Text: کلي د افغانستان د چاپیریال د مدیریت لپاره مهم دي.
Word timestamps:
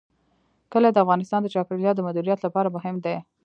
کلي 0.71 0.89
د 0.93 0.97
افغانستان 1.03 1.39
د 1.43 1.47
چاپیریال 1.53 1.95
د 1.95 2.01
مدیریت 2.07 2.39
لپاره 2.45 2.73
مهم 2.75 2.95
دي. 3.05 3.15